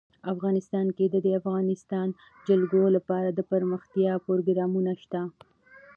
افغانستان 0.33 0.87
کې 0.97 1.05
د 1.13 1.15
د 1.25 1.27
افغانستان 1.39 2.07
جلکو 2.47 2.81
لپاره 2.95 3.27
دپرمختیا 3.39 4.13
پروګرامونه 4.25 4.91
شته. 5.01 5.21